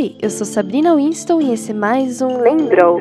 [0.00, 2.98] Oi, eu sou Sabrina Winston e esse é mais um Lembrou.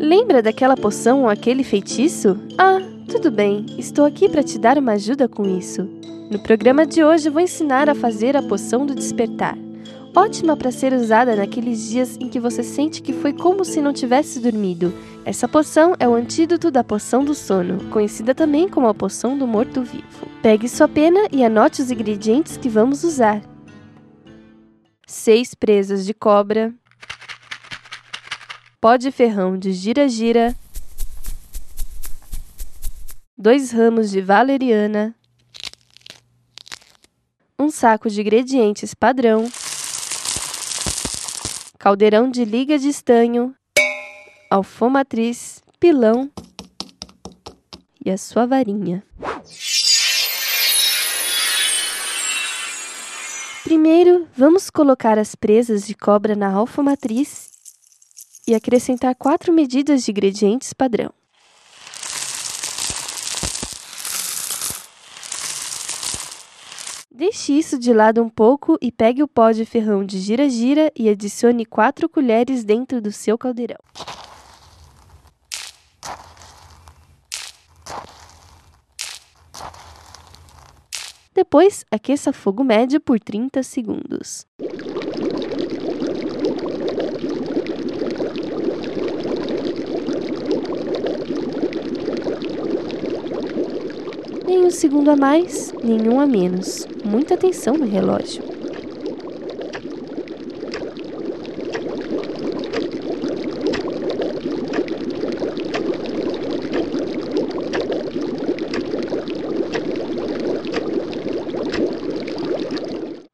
[0.00, 2.38] Lembra daquela poção ou aquele feitiço?
[2.56, 5.86] Ah, tudo bem, estou aqui para te dar uma ajuda com isso.
[6.30, 9.58] No programa de hoje vou ensinar a fazer a poção do despertar.
[10.14, 13.94] Ótima para ser usada naqueles dias em que você sente que foi como se não
[13.94, 14.92] tivesse dormido.
[15.24, 19.46] Essa poção é o antídoto da poção do sono, conhecida também como a poção do
[19.46, 20.28] morto-vivo.
[20.42, 23.40] Pegue sua pena e anote os ingredientes que vamos usar.
[25.06, 26.74] 6 presas de cobra,
[28.80, 30.54] pó de ferrão de gira-gira,
[33.38, 35.14] 2 ramos de valeriana,
[37.58, 39.50] um saco de ingredientes padrão,
[41.82, 43.56] caldeirão de liga de estanho,
[44.48, 46.30] alfomatriz, pilão
[48.06, 49.02] e a sua varinha.
[53.64, 57.50] Primeiro, vamos colocar as presas de cobra na alfomatriz
[58.46, 61.12] e acrescentar quatro medidas de ingredientes padrão.
[67.22, 71.08] Deixe isso de lado um pouco e pegue o pó de ferrão de gira-gira e
[71.08, 73.78] adicione 4 colheres dentro do seu caldeirão.
[81.32, 84.44] Depois, aqueça fogo médio por 30 segundos.
[94.52, 96.86] Nem um segundo a mais, nenhum a menos.
[97.02, 98.44] Muita atenção no relógio.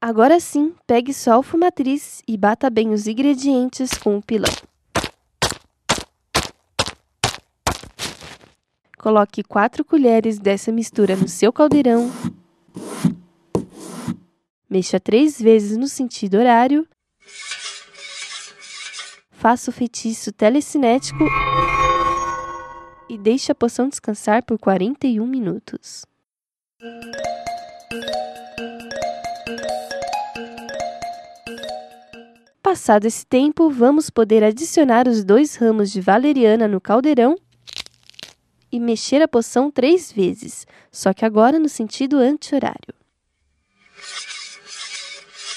[0.01, 4.55] Agora sim, pegue sua alfumatriz e bata bem os ingredientes com o pilão.
[9.09, 12.13] Coloque 4 colheres dessa mistura no seu caldeirão.
[14.69, 16.87] Mexa três vezes no sentido horário.
[19.31, 21.25] Faça o feitiço telecinético
[23.09, 26.05] e deixe a poção descansar por 41 minutos.
[32.63, 37.39] Passado esse tempo, vamos poder adicionar os dois ramos de valeriana no caldeirão
[38.71, 42.95] e mexer a poção três vezes, só que agora no sentido anti-horário.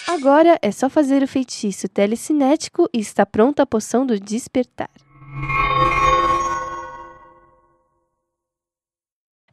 [0.08, 4.90] Agora é só fazer o feitiço telecinético e está pronta a poção do despertar.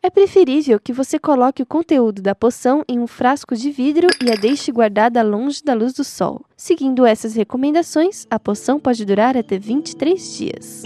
[0.01, 4.31] É preferível que você coloque o conteúdo da poção em um frasco de vidro e
[4.31, 6.45] a deixe guardada longe da luz do sol.
[6.57, 10.83] Seguindo essas recomendações, a poção pode durar até 23 dias.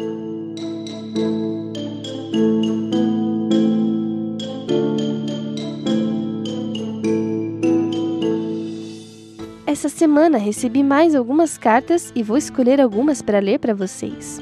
[10.02, 14.40] Semana recebi mais algumas cartas e vou escolher algumas para ler para vocês.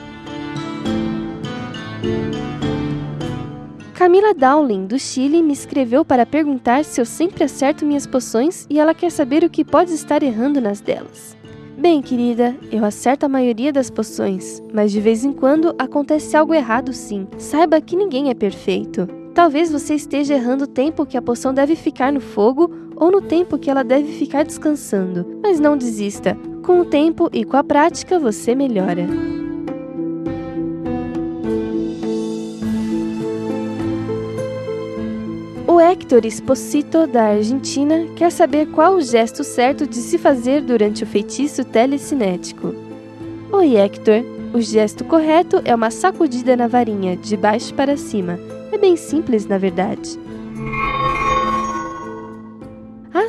[3.92, 8.80] Camila Dowling, do Chile, me escreveu para perguntar se eu sempre acerto minhas poções e
[8.80, 11.36] ela quer saber o que pode estar errando nas delas.
[11.76, 16.54] Bem, querida, eu acerto a maioria das poções, mas de vez em quando acontece algo
[16.54, 17.28] errado sim.
[17.36, 19.06] Saiba que ninguém é perfeito.
[19.34, 23.22] Talvez você esteja errando o tempo que a poção deve ficar no fogo ou no
[23.22, 25.40] tempo que ela deve ficar descansando.
[25.42, 26.36] Mas não desista.
[26.62, 29.06] Com o tempo e com a prática você melhora.
[35.66, 41.02] O Héctor Esposito, da Argentina, quer saber qual o gesto certo de se fazer durante
[41.02, 42.74] o feitiço telecinético.
[43.50, 44.22] Oi, Héctor.
[44.52, 48.38] O gesto correto é uma sacudida na varinha, de baixo para cima.
[48.72, 50.18] É bem simples, na verdade.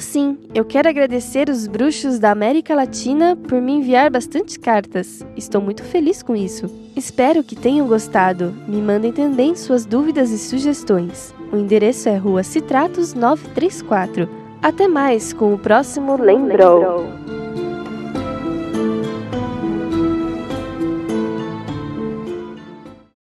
[0.02, 5.26] Sim, eu quero agradecer os bruxos da América Latina por me enviar bastante cartas.
[5.36, 6.70] Estou muito feliz com isso.
[6.96, 8.54] Espero que tenham gostado.
[8.68, 11.34] Me mandem também suas dúvidas e sugestões.
[11.52, 14.30] O endereço é Rua Citratos 934.
[14.62, 17.41] Até mais com o próximo Lembrou.